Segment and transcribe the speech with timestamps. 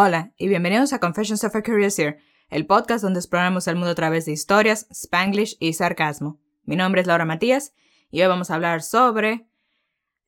[0.00, 3.94] Hola y bienvenidos a Confessions of a Curious el podcast donde exploramos el mundo a
[3.96, 6.38] través de historias, spanglish y sarcasmo.
[6.62, 7.74] Mi nombre es Laura Matías
[8.12, 9.48] y hoy vamos a hablar sobre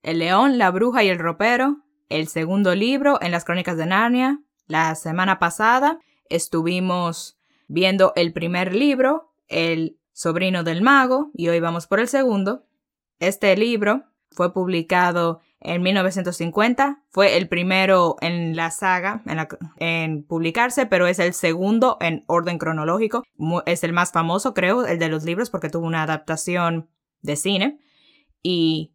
[0.02, 4.40] El león, la bruja y el ropero, el segundo libro en las crónicas de Narnia.
[4.66, 11.86] La semana pasada estuvimos viendo el primer libro, El sobrino del mago, y hoy vamos
[11.86, 12.66] por el segundo.
[13.20, 14.02] Este libro
[14.32, 17.02] fue publicado en 1950.
[17.10, 19.22] Fue el primero en la saga
[19.76, 23.22] en, publicarse, pero es el segundo en orden cronológico.
[23.66, 26.88] Es el más famoso, creo, el de los libros, porque tuvo una adaptación
[27.20, 27.78] de cine.
[28.42, 28.94] Y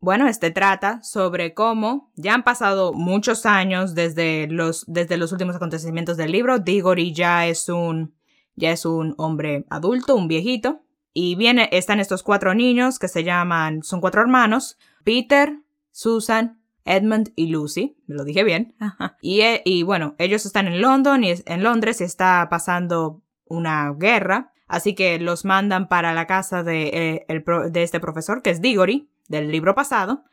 [0.00, 5.56] bueno, este trata sobre cómo ya han pasado muchos años desde los, desde los últimos
[5.56, 6.58] acontecimientos del libro.
[6.58, 8.14] Diggory ya es un,
[8.54, 10.82] ya es un hombre adulto, un viejito.
[11.12, 15.58] Y viene, están estos cuatro niños que se llaman, son cuatro hermanos, Peter,
[15.90, 18.74] Susan, Edmund y Lucy, me lo dije bien.
[19.20, 23.92] y, eh, y, bueno, ellos están en London y en Londres y está pasando una
[23.92, 28.60] guerra, así que los mandan para la casa de, eh, de este profesor, que es
[28.60, 30.24] Diggory, del libro pasado,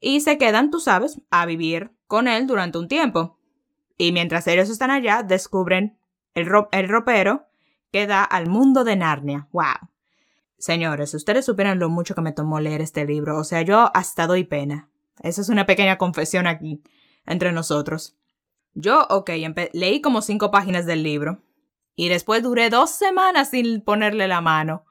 [0.00, 3.38] y se quedan, tú sabes, a vivir con él durante un tiempo.
[3.96, 5.96] Y mientras ellos están allá, descubren
[6.34, 7.46] el, el ropero
[7.92, 9.48] que da al mundo de Narnia.
[9.52, 9.88] ¡Wow!
[10.58, 14.26] Señores, ustedes supieran lo mucho que me tomó leer este libro, o sea, yo hasta
[14.26, 14.88] doy pena.
[15.22, 16.82] Esa es una pequeña confesión aquí,
[17.26, 18.16] entre nosotros.
[18.74, 19.30] Yo, ok,
[19.72, 21.42] leí como cinco páginas del libro,
[21.94, 24.84] y después duré dos semanas sin ponerle la mano.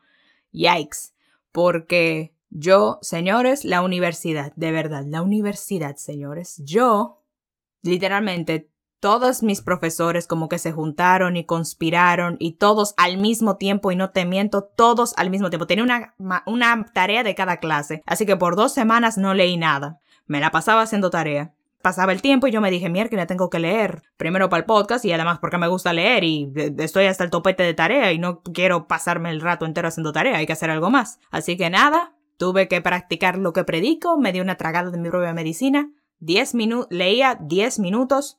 [0.52, 1.14] Yikes.
[1.52, 7.24] Porque yo, señores, la universidad, de verdad, la universidad, señores, yo,
[7.82, 13.92] literalmente, todos mis profesores como que se juntaron y conspiraron y todos al mismo tiempo
[13.92, 15.66] y no te miento, todos al mismo tiempo.
[15.66, 16.14] Tenía una,
[16.46, 20.01] una tarea de cada clase, así que por dos semanas no leí nada.
[20.32, 21.54] Me la pasaba haciendo tarea.
[21.82, 24.02] Pasaba el tiempo y yo me dije, mierda, tengo que leer.
[24.16, 27.64] Primero para el podcast y además porque me gusta leer y estoy hasta el topete
[27.64, 30.90] de tarea y no quiero pasarme el rato entero haciendo tarea, hay que hacer algo
[30.90, 31.20] más.
[31.32, 35.10] Así que nada, tuve que practicar lo que predico, me di una tragada de mi
[35.10, 38.38] propia medicina, diez minutos, leía 10 minutos,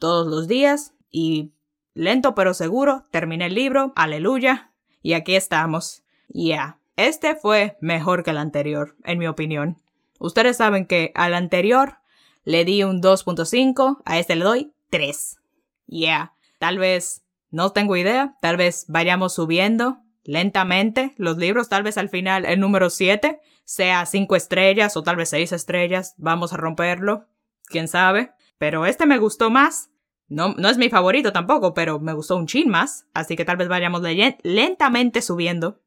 [0.00, 1.52] todos los días y
[1.94, 4.72] lento pero seguro terminé el libro, aleluya,
[5.02, 6.02] y aquí estamos.
[6.26, 9.76] Ya, este fue mejor que el anterior, en mi opinión.
[10.18, 11.98] Ustedes saben que al anterior
[12.44, 15.38] le di un 2.5, a este le doy 3.
[15.86, 21.96] Yeah, tal vez, no tengo idea, tal vez vayamos subiendo lentamente los libros, tal vez
[21.96, 26.56] al final el número 7 sea 5 estrellas o tal vez 6 estrellas, vamos a
[26.56, 27.26] romperlo,
[27.66, 28.32] quién sabe.
[28.58, 29.90] Pero este me gustó más.
[30.28, 33.06] No, no es mi favorito tampoco, pero me gustó un chin más.
[33.14, 34.02] Así que tal vez vayamos
[34.42, 35.80] lentamente subiendo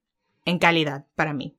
[0.46, 1.56] en calidad para mí.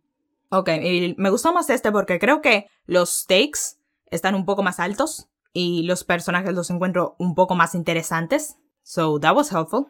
[0.54, 3.78] Ok, y me gustó más este porque creo que los stakes
[4.10, 8.58] están un poco más altos y los personajes los encuentro un poco más interesantes.
[8.82, 9.86] So that was helpful.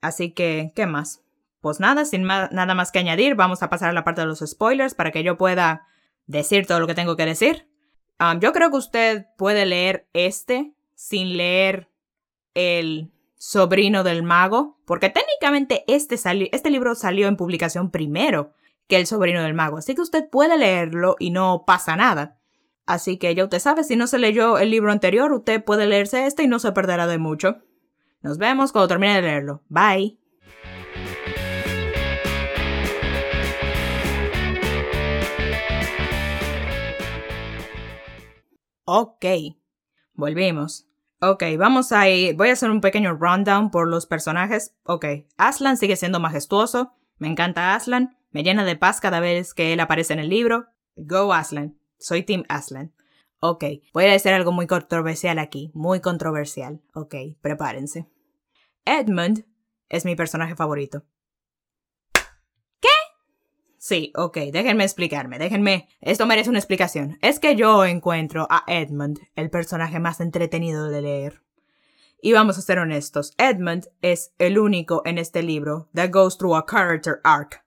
[0.00, 1.24] Así que, ¿qué más?
[1.60, 4.44] Pues nada, sin nada más que añadir, vamos a pasar a la parte de los
[4.46, 5.88] spoilers para que yo pueda
[6.26, 7.68] decir todo lo que tengo que decir.
[8.20, 11.90] Um, yo creo que usted puede leer este sin leer
[12.54, 16.14] el sobrino del mago, porque técnicamente este,
[16.52, 18.54] este libro salió en publicación primero
[18.88, 22.38] que el sobrino del mago, así que usted puede leerlo y no pasa nada.
[22.86, 26.26] Así que ya usted sabe, si no se leyó el libro anterior, usted puede leerse
[26.26, 27.62] este y no se perderá de mucho.
[28.22, 29.62] Nos vemos cuando termine de leerlo.
[29.68, 30.18] Bye.
[38.84, 39.24] Ok,
[40.14, 40.86] volvimos.
[41.20, 42.36] Ok, vamos a ir.
[42.36, 44.76] Voy a hacer un pequeño rundown por los personajes.
[44.84, 46.92] Ok, Aslan sigue siendo majestuoso.
[47.18, 48.15] Me encanta Aslan.
[48.30, 50.66] Me llena de paz cada vez que él aparece en el libro.
[50.96, 51.78] Go Aslan.
[51.98, 52.92] Soy Team Aslan.
[53.40, 55.70] Ok, voy a decir algo muy controversial aquí.
[55.74, 56.80] Muy controversial.
[56.94, 58.06] Ok, prepárense.
[58.84, 59.44] Edmund
[59.88, 61.04] es mi personaje favorito.
[63.86, 65.86] Sí, ok, déjenme explicarme, déjenme.
[66.00, 67.18] Esto merece una explicación.
[67.22, 71.42] Es que yo encuentro a Edmund el personaje más entretenido de leer.
[72.20, 76.56] Y vamos a ser honestos, Edmund es el único en este libro that goes through
[76.56, 77.65] a character arc.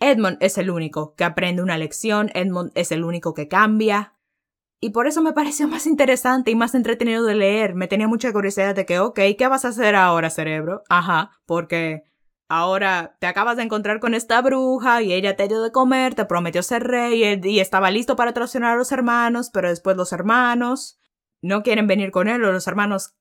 [0.00, 4.14] Edmund es el único que aprende una lección, Edmund es el único que cambia.
[4.80, 7.74] Y por eso me pareció más interesante y más entretenido de leer.
[7.74, 10.82] Me tenía mucha curiosidad de que, ok, ¿qué vas a hacer ahora, cerebro?
[10.88, 12.04] Ajá, porque
[12.50, 16.24] Ahora te acabas de encontrar con esta bruja y ella te dio de comer, te
[16.24, 20.98] prometió ser rey y estaba listo para traicionar a los hermanos, pero después los hermanos
[21.40, 23.14] no quieren venir con él o los hermanos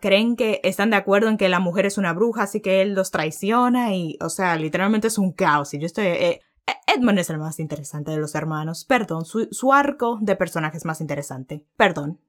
[0.00, 2.94] creen que están de acuerdo en que la mujer es una bruja, así que él
[2.94, 5.72] los traiciona y, o sea, literalmente es un caos.
[5.74, 6.06] Y yo estoy...
[6.06, 8.84] Eh, eh, Edmund es el más interesante de los hermanos.
[8.84, 11.64] Perdón, su, arco de personaje es más interesante.
[11.76, 12.20] Perdón.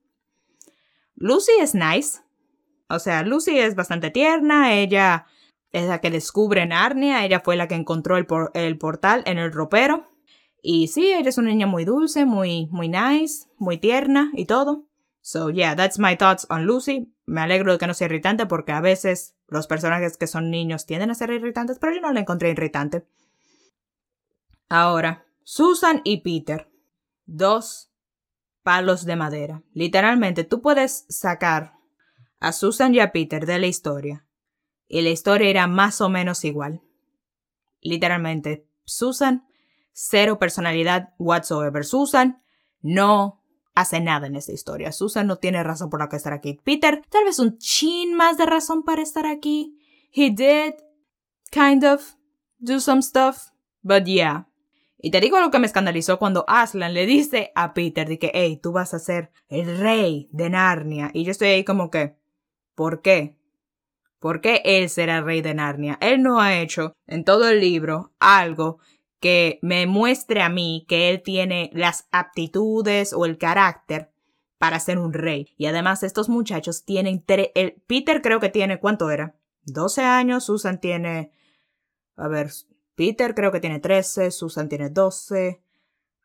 [1.16, 2.22] Lucy es nice.
[2.90, 5.26] O sea, Lucy es bastante tierna, ella
[5.72, 9.52] es la que descubre Narnia, ella fue la que encontró el, el portal en el
[9.52, 10.08] ropero.
[10.62, 14.86] Y sí, ella es una niña muy dulce, muy, muy nice, muy tierna y todo.
[15.24, 17.14] So yeah, that's my thoughts on Lucy.
[17.26, 20.86] Me alegro de que no sea irritante porque a veces los personajes que son niños
[20.86, 23.08] tienden a ser irritantes, pero yo no la encontré irritante.
[24.68, 26.70] Ahora, Susan y Peter.
[27.26, 27.90] Dos
[28.64, 29.64] palos de madera.
[29.74, 31.76] Literalmente, tú puedes sacar
[32.42, 34.26] a Susan y a Peter de la historia
[34.90, 36.82] y la historia era más o menos igual.
[37.80, 39.48] Literalmente, Susan,
[39.94, 41.86] cero personalidad whatsoever.
[41.86, 42.44] Susan
[42.82, 43.43] no
[43.76, 44.92] hace nada en esta historia.
[44.92, 46.60] Susan no tiene razón por la que estar aquí.
[46.64, 49.78] Peter, tal vez un chin más de razón para estar aquí.
[50.12, 50.74] He did,
[51.52, 52.16] kind of,
[52.60, 53.50] do some stuff,
[53.82, 54.48] but yeah.
[54.98, 58.32] Y te digo lo que me escandalizó cuando Aslan le dice a Peter de que,
[58.34, 61.12] hey, tú vas a ser el rey de Narnia.
[61.14, 62.16] Y yo estoy ahí como que,
[62.74, 63.36] ¿por qué?
[64.20, 65.98] ¿Por qué él será rey de Narnia?
[66.00, 68.80] Él no ha hecho en todo el libro algo
[69.24, 74.12] que me muestre a mí que él tiene las aptitudes o el carácter
[74.58, 75.54] para ser un rey.
[75.58, 77.24] Y además estos muchachos tienen...
[77.88, 78.82] Peter creo que tiene...
[78.82, 79.38] ¿Cuánto era?
[79.64, 80.44] 12 años.
[80.44, 81.32] Susan tiene...
[82.18, 82.52] A ver,
[82.96, 84.30] Peter creo que tiene 13.
[84.30, 85.64] Susan tiene 12.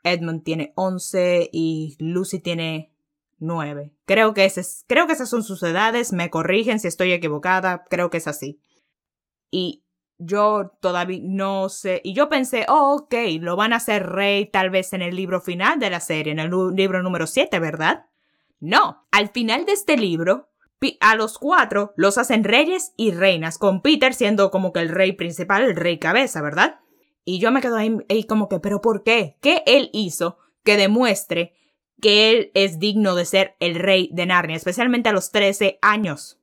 [0.02, 2.92] Edmund tiene 11 y Lucy tiene
[3.38, 3.94] 9.
[4.06, 4.52] Creo que,
[4.88, 8.60] creo que esas son sus edades, me corrigen si estoy equivocada, creo que es así.
[9.52, 9.84] Y
[10.18, 14.70] yo todavía no sé, y yo pensé, oh, ok, lo van a hacer rey tal
[14.70, 18.06] vez en el libro final de la serie, en el libro número 7, ¿verdad?
[18.60, 20.48] No, al final de este libro,
[21.00, 25.12] a los cuatro los hacen reyes y reinas, con Peter siendo como que el rey
[25.12, 26.80] principal, el rey cabeza, ¿verdad?
[27.24, 29.36] Y yo me quedo ahí, ahí como que, pero ¿por qué?
[29.40, 31.54] ¿Qué él hizo que demuestre
[32.00, 36.38] que él es digno de ser el rey de Narnia, especialmente a los 13 años.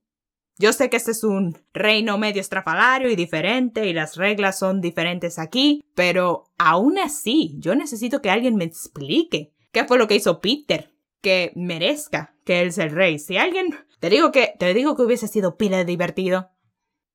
[0.57, 4.79] Yo sé que este es un reino medio estrafalario y diferente y las reglas son
[4.79, 10.15] diferentes aquí, pero aún así yo necesito que alguien me explique qué fue lo que
[10.15, 13.19] hizo Peter que merezca que él sea el rey.
[13.19, 16.49] Si alguien te digo que te digo que hubiese sido pila de divertido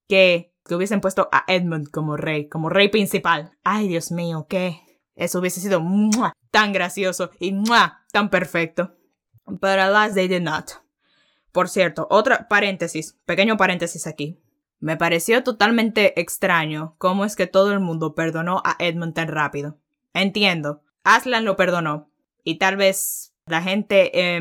[0.07, 3.57] que que hubiesen puesto a Edmund como rey, como rey principal.
[3.65, 4.81] Ay, Dios mío, qué
[5.15, 5.83] eso hubiese sido
[6.51, 7.55] tan gracioso y
[8.13, 8.97] tan perfecto.
[9.61, 10.71] Pero alas, they did not.
[11.53, 14.39] Por cierto, otra paréntesis, pequeño paréntesis aquí.
[14.79, 19.79] Me pareció totalmente extraño cómo es que todo el mundo perdonó a Edmund tan rápido.
[20.15, 22.11] Entiendo, Aslan lo perdonó.
[22.45, 24.41] Y tal vez la gente eh,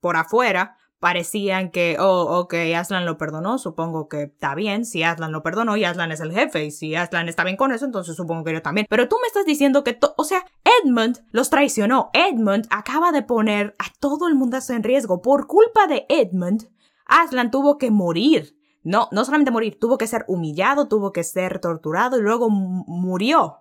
[0.00, 5.32] por afuera parecían que, oh, ok, Aslan lo perdonó, supongo que está bien, si Aslan
[5.32, 8.14] lo perdonó y Aslan es el jefe, y si Aslan está bien con eso, entonces
[8.14, 8.86] supongo que yo también.
[8.88, 10.44] Pero tú me estás diciendo que, o sea,
[10.84, 12.10] Edmund los traicionó.
[12.12, 15.22] Edmund acaba de poner a todo el mundo en riesgo.
[15.22, 16.68] Por culpa de Edmund,
[17.06, 18.56] Aslan tuvo que morir.
[18.82, 23.58] No, no solamente morir, tuvo que ser humillado, tuvo que ser torturado y luego murió.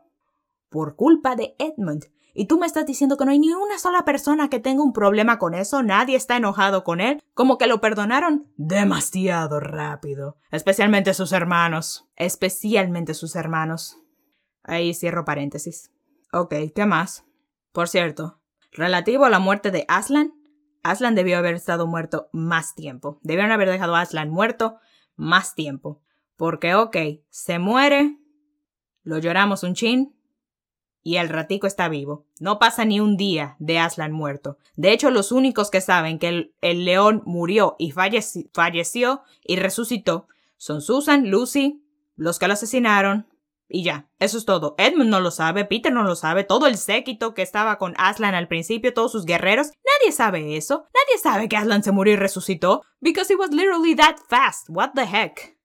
[0.70, 2.06] Por culpa de Edmund.
[2.34, 4.94] Y tú me estás diciendo que no hay ni una sola persona que tenga un
[4.94, 11.14] problema con eso, nadie está enojado con él, como que lo perdonaron demasiado rápido, especialmente
[11.14, 13.98] sus hermanos, especialmente sus hermanos.
[14.64, 15.92] Ahí cierro paréntesis.
[16.32, 17.26] Ok, ¿qué más?
[17.72, 18.40] Por cierto,
[18.72, 20.34] relativo a la muerte de Aslan,
[20.84, 23.20] Aslan debió haber estado muerto más tiempo.
[23.22, 24.78] Debieron haber dejado a Aslan muerto
[25.16, 26.02] más tiempo.
[26.38, 26.96] Porque, ok,
[27.30, 28.18] se muere,
[29.04, 30.16] lo lloramos un chin,
[31.04, 32.26] y el ratico está vivo.
[32.40, 34.58] No pasa ni un día de Aslan muerto.
[34.76, 40.28] De hecho, los únicos que saben que el, león murió y falleció y resucitó
[40.58, 41.84] son Susan, Lucy,
[42.16, 43.28] los que lo asesinaron
[43.70, 44.10] y ya.
[44.20, 44.76] Eso es todo.
[44.78, 48.36] Edmund no lo sabe, Peter no lo sabe, todo el séquito que estaba con Aslan
[48.36, 50.86] al principio, todos sus guerreros, nadie sabe eso.
[50.94, 52.84] Nadie sabe que Aslan se murió y resucitó.
[53.00, 54.70] Because he was literally that fast.
[54.70, 55.58] What the heck?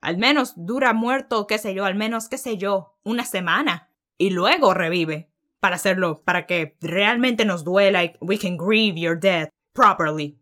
[0.00, 3.87] Al menos dura muerto, qué sé yo, al menos, qué sé yo, una semana
[4.18, 5.28] y luego revive
[5.60, 10.36] para hacerlo, para que realmente nos duela we can grieve your death properly.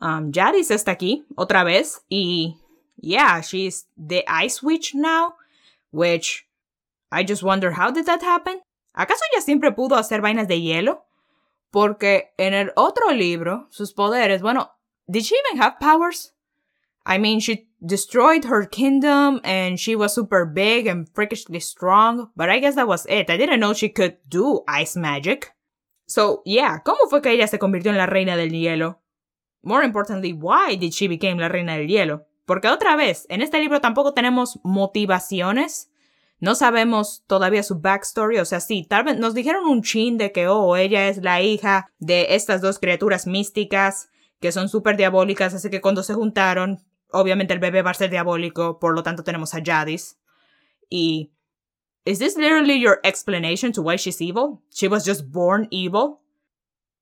[0.00, 2.58] Um, Jadis está aquí otra vez y
[2.96, 5.34] yeah, she's the Ice Witch now,
[5.90, 6.46] which
[7.10, 8.60] I just wonder how did that happen?
[8.94, 11.04] ¿Acaso ella siempre pudo hacer vainas de hielo?
[11.70, 14.70] Porque en el otro libro, sus poderes, bueno,
[15.08, 16.32] did she even have powers?
[17.04, 22.48] I mean, she destroyed her kingdom and she was super big and freakishly strong, but
[22.48, 23.30] I guess that was it.
[23.30, 25.52] I didn't know she could do ice magic.
[26.06, 29.00] So, yeah, ¿cómo fue que ella se convirtió en la reina del hielo?
[29.62, 32.26] More importantly, why did she become la reina del hielo?
[32.46, 35.90] Porque otra vez, en este libro tampoco tenemos motivaciones.
[36.40, 40.30] No sabemos todavía su backstory, o sea, sí, tal vez nos dijeron un chin de
[40.32, 44.10] que, oh, ella es la hija de estas dos criaturas místicas
[44.40, 48.10] que son súper diabólicas, así que cuando se juntaron, obviamente el bebé va a ser
[48.10, 50.18] diabólico, por lo tanto tenemos a Jadis.
[50.90, 51.30] Y...
[52.04, 54.60] ¿Is this literally your explanation to why she's evil?
[54.70, 56.20] She was just born evil?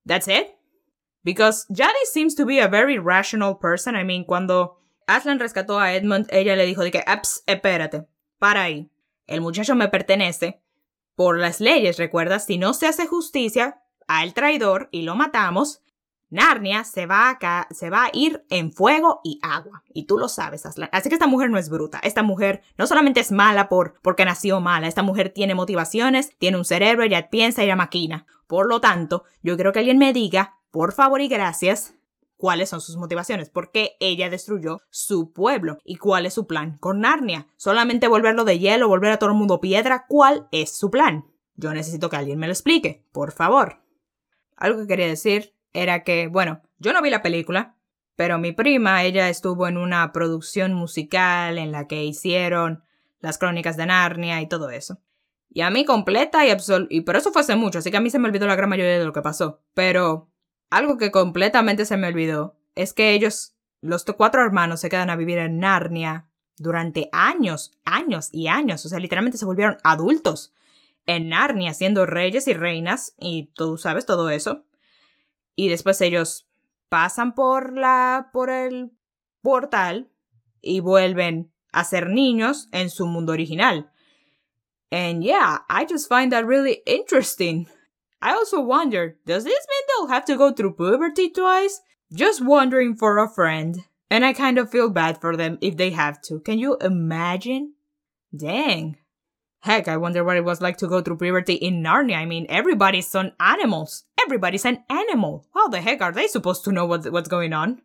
[0.06, 0.56] That's it?
[1.24, 3.96] Because Jadis seems to be a very rational person.
[3.96, 4.78] I mean, cuando
[5.08, 8.06] Aslan rescató a Edmund, ella le dijo de que, Aps, espérate,
[8.38, 8.90] para ahí.
[9.26, 10.62] El muchacho me pertenece.
[11.16, 15.82] Por las leyes, recuerda, si no se hace justicia al traidor y lo matamos,
[16.32, 19.84] Narnia se va, a se va a ir en fuego y agua.
[19.92, 20.64] Y tú lo sabes.
[20.64, 22.00] Así que esta mujer no es bruta.
[22.02, 24.88] Esta mujer no solamente es mala por, porque nació mala.
[24.88, 28.26] Esta mujer tiene motivaciones, tiene un cerebro, ella piensa y ella maquina.
[28.46, 31.94] Por lo tanto, yo quiero que alguien me diga, por favor y gracias,
[32.38, 36.78] cuáles son sus motivaciones, por qué ella destruyó su pueblo y cuál es su plan
[36.78, 37.46] con Narnia.
[37.56, 41.26] Solamente volverlo de hielo, volver a todo el mundo piedra, ¿cuál es su plan?
[41.56, 43.82] Yo necesito que alguien me lo explique, por favor.
[44.56, 47.76] Algo que quería decir era que, bueno, yo no vi la película,
[48.16, 52.84] pero mi prima, ella estuvo en una producción musical en la que hicieron
[53.20, 54.98] las crónicas de Narnia y todo eso.
[55.48, 58.00] Y a mí completa y absoluta, y por eso fue hace mucho, así que a
[58.00, 59.60] mí se me olvidó la gran mayoría de lo que pasó.
[59.74, 60.30] Pero
[60.70, 65.16] algo que completamente se me olvidó es que ellos, los cuatro hermanos, se quedan a
[65.16, 68.84] vivir en Narnia durante años, años y años.
[68.86, 70.54] O sea, literalmente se volvieron adultos
[71.06, 74.64] en Narnia, siendo reyes y reinas, y tú sabes todo eso.
[75.56, 76.48] Y después ellos
[76.88, 78.30] pasan por la.
[78.32, 78.92] por el
[79.42, 80.10] portal
[80.60, 83.90] y vuelven a ser niños en su mundo original.
[84.90, 87.66] And yeah, I just find that really interesting.
[88.20, 91.80] I also wonder, does this mean they'll have to go through puberty twice?
[92.12, 93.84] Just wondering for a friend.
[94.10, 96.40] And I kind of feel bad for them if they have to.
[96.40, 97.72] Can you imagine?
[98.36, 98.98] Dang.
[99.62, 102.16] Heck, I wonder what it was like to go through puberty in Narnia.
[102.16, 104.04] I mean, everybody's on animals.
[104.20, 105.46] Everybody's an animal.
[105.54, 107.80] How the heck are they supposed to know what, what's going on?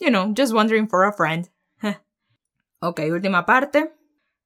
[0.00, 1.48] You know, just wondering for a friend.
[2.82, 3.92] ok, última parte.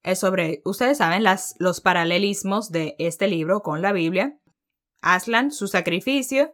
[0.03, 4.39] Es sobre, ustedes saben, las, los paralelismos de este libro con la Biblia.
[5.01, 6.53] Aslan, su sacrificio,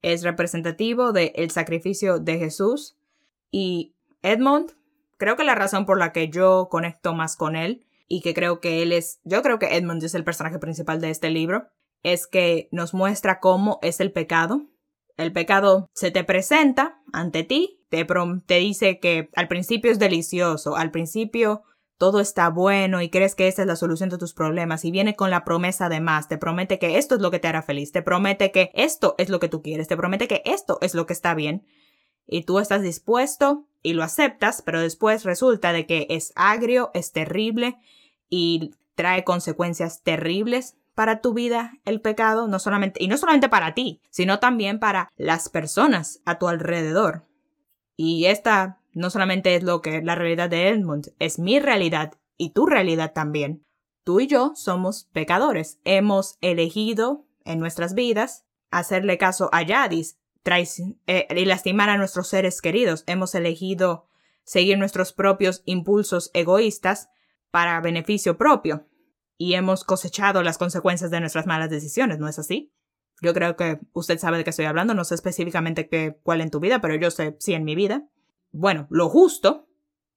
[0.00, 2.96] es representativo del sacrificio de Jesús.
[3.50, 4.72] Y Edmund,
[5.18, 8.60] creo que la razón por la que yo conecto más con él y que creo
[8.60, 11.68] que él es, yo creo que Edmund es el personaje principal de este libro,
[12.02, 14.68] es que nos muestra cómo es el pecado.
[15.16, 18.06] El pecado se te presenta ante ti, te,
[18.46, 21.62] te dice que al principio es delicioso, al principio
[21.96, 25.14] todo está bueno y crees que esa es la solución de tus problemas y viene
[25.14, 27.92] con la promesa de más, te promete que esto es lo que te hará feliz,
[27.92, 31.06] te promete que esto es lo que tú quieres, te promete que esto es lo
[31.06, 31.64] que está bien
[32.26, 37.12] y tú estás dispuesto y lo aceptas, pero después resulta de que es agrio, es
[37.12, 37.76] terrible
[38.28, 43.74] y trae consecuencias terribles para tu vida el pecado, no solamente y no solamente para
[43.74, 47.24] ti, sino también para las personas a tu alrededor.
[47.96, 52.50] Y esta no solamente es lo que la realidad de Edmund, es mi realidad y
[52.50, 53.64] tu realidad también.
[54.04, 55.78] Tú y yo somos pecadores.
[55.84, 60.18] Hemos elegido en nuestras vidas hacerle caso a Yadis
[61.06, 63.04] eh, y lastimar a nuestros seres queridos.
[63.06, 64.08] Hemos elegido
[64.44, 67.08] seguir nuestros propios impulsos egoístas
[67.50, 68.86] para beneficio propio.
[69.36, 72.72] Y hemos cosechado las consecuencias de nuestras malas decisiones, ¿no es así?
[73.20, 76.50] Yo creo que usted sabe de qué estoy hablando, no sé específicamente qué, cuál en
[76.50, 78.08] tu vida, pero yo sé sí en mi vida
[78.54, 79.66] bueno, lo justo,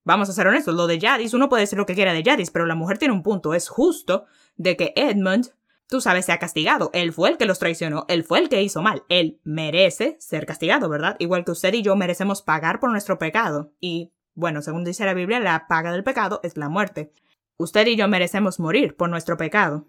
[0.04, 2.52] vamos a ser honestos, lo de Jadis, uno puede decir lo que quiera de Jadis,
[2.52, 4.26] pero la mujer tiene un punto, es justo
[4.58, 5.56] de que Edmund,
[5.88, 8.62] tú sabes, se ha castigado, él fue el que los traicionó, él fue el que
[8.62, 11.16] hizo mal, él merece ser castigado, ¿verdad?
[11.20, 15.14] Igual que usted y yo merecemos pagar por nuestro pecado, y bueno, según dice la
[15.14, 17.12] Biblia, la paga del pecado es la muerte.
[17.58, 19.88] Usted y yo merecemos morir por nuestro pecado.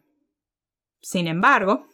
[1.03, 1.87] Sin embargo,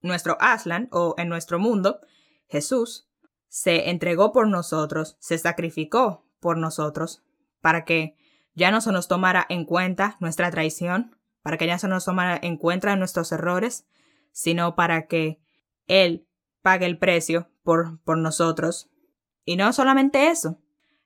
[0.00, 2.00] nuestro Aslan, o en nuestro mundo,
[2.48, 3.10] Jesús,
[3.48, 7.22] se entregó por nosotros, se sacrificó por nosotros,
[7.60, 8.16] para que
[8.54, 12.38] ya no se nos tomara en cuenta nuestra traición, para que ya se nos tomara
[12.42, 13.86] en cuenta nuestros errores,
[14.32, 15.40] sino para que
[15.86, 16.26] Él
[16.62, 18.90] pague el precio por, por nosotros.
[19.44, 20.58] Y no solamente eso,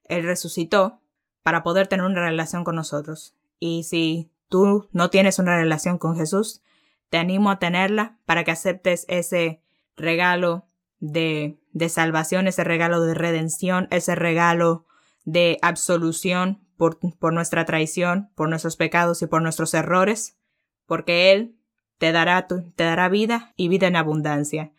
[0.05, 1.01] Él resucitó
[1.43, 3.35] para poder tener una relación con nosotros.
[3.59, 6.63] Y si tú no tienes una relación con Jesús,
[7.09, 9.63] te animo a tenerla para que aceptes ese
[9.97, 10.67] regalo
[10.99, 14.86] de, de salvación, ese regalo de redención, ese regalo
[15.27, 20.39] de absolución por, por nuestra traición, por nuestros pecados y por nuestros errores,
[20.87, 21.59] porque Él
[21.99, 24.73] te dará, te dará vida y vida en abundancia,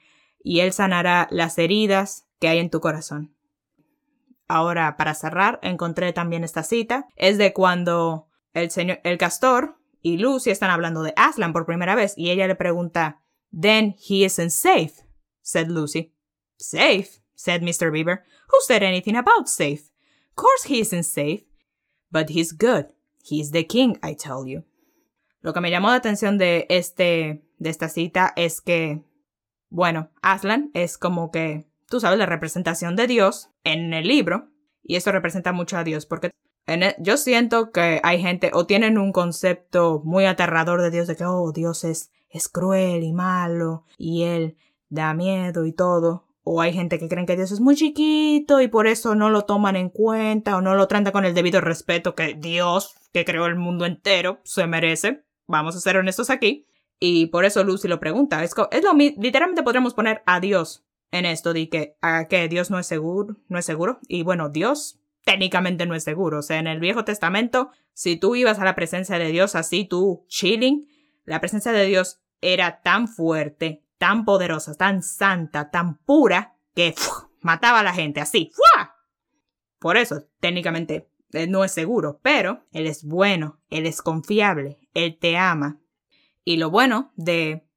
[0.43, 3.35] y Él sanará las heridas que hay en tu corazón.
[4.47, 7.07] Ahora, para cerrar, encontré también esta cita.
[7.15, 11.93] Es de cuando el señor, el castor y Lucy están hablando de Aslan por primera
[11.93, 15.07] vez y ella le pregunta, Then he isn't safe
[15.47, 16.11] said Lucy.
[16.59, 17.19] Safe?
[17.35, 17.91] said Mr.
[17.91, 18.25] Beaver.
[18.49, 19.89] Who said anything about safe?
[20.37, 21.43] Course he isn't safe.
[22.11, 22.93] But he's good.
[23.23, 24.63] He's the king, I tell you.
[25.41, 29.03] Lo que me llamó la atención de este, de esta cita es que,
[29.69, 34.49] bueno, Aslan es como que, tú sabes, la representación de Dios en el libro,
[34.83, 36.31] y eso representa mucho a Dios, porque
[36.67, 41.15] e, yo siento que hay gente o tienen un concepto muy aterrador de Dios, de
[41.15, 44.57] que, oh, Dios es, es cruel y malo, y Él
[44.89, 46.26] da miedo y todo.
[46.49, 49.41] O hay gente que creen que Dios es muy chiquito y por eso no lo
[49.41, 53.47] toman en cuenta o no lo tratan con el debido respeto que Dios, que creó
[53.47, 55.25] el mundo entero, se merece.
[55.45, 56.65] Vamos a ser honestos aquí.
[57.01, 58.45] Y por eso Lucy lo pregunta.
[58.45, 62.87] Es, es lo literalmente podríamos poner a Dios en esto de que, Dios no es
[62.87, 63.99] seguro, no es seguro.
[64.07, 66.39] Y bueno, Dios técnicamente no es seguro.
[66.39, 69.83] O sea, en el Viejo Testamento, si tú ibas a la presencia de Dios así,
[69.83, 70.87] tú chilling,
[71.25, 76.95] la presencia de Dios era tan fuerte, tan poderosa, tan santa, tan pura, que
[77.41, 78.51] mataba a la gente así.
[79.79, 85.17] Por eso, técnicamente, él no es seguro, pero él es bueno, él es confiable, él
[85.19, 85.79] te ama.
[86.43, 87.67] Y lo bueno de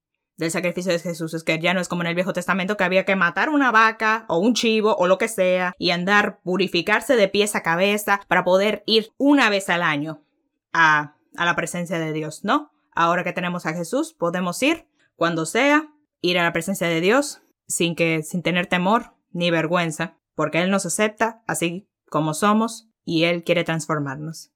[0.41, 2.85] del sacrificio de Jesús es que ya no es como en el Viejo Testamento que
[2.85, 7.15] había que matar una vaca o un chivo o lo que sea y andar purificarse
[7.15, 10.23] de pies a cabeza para poder ir una vez al año
[10.73, 12.73] a, a la presencia de Dios, ¿no?
[12.93, 15.90] Ahora que tenemos a Jesús, podemos ir cuando sea
[16.21, 20.71] ir a la presencia de Dios sin que sin tener temor ni vergüenza, porque él
[20.71, 24.53] nos acepta así como somos y él quiere transformarnos.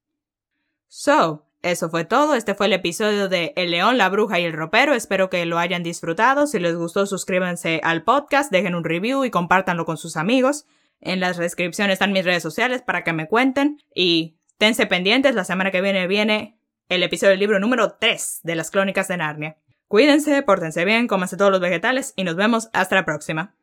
[0.89, 2.35] So, eso fue todo.
[2.35, 4.93] Este fue el episodio de El león, la bruja y el ropero.
[4.93, 6.47] Espero que lo hayan disfrutado.
[6.47, 10.67] Si les gustó, suscríbanse al podcast, dejen un review y compártanlo con sus amigos.
[11.01, 15.35] En las descripciones están mis redes sociales para que me cuenten y tense pendientes.
[15.35, 19.17] La semana que viene viene el episodio del libro número 3 de las Crónicas de
[19.17, 19.57] Narnia.
[19.95, 23.55] Cuídense, pórtense bien, cómanse todos los vegetales y nos vemos hasta la próxima.